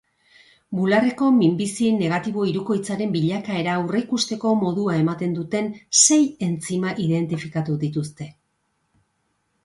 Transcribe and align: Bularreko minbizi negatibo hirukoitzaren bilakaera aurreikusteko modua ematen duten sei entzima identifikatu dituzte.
Bularreko 0.77 1.25
minbizi 1.33 1.89
negatibo 1.97 2.45
hirukoitzaren 2.51 3.11
bilakaera 3.15 3.75
aurreikusteko 3.81 4.53
modua 4.61 4.95
ematen 5.01 5.35
duten 5.35 5.67
sei 6.05 6.19
entzima 6.47 6.95
identifikatu 7.05 7.77
dituzte. 7.85 8.29